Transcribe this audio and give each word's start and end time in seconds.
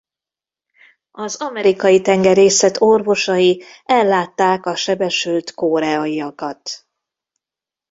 Az 1.11 1.35
amerikai 1.35 2.01
tengerészet 2.01 2.81
orvosai 2.81 3.63
ellátták 3.83 4.65
a 4.65 4.75
sebesült 4.75 5.53
koreaiakat. 5.53 6.87